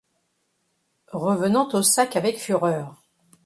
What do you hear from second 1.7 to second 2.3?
au sac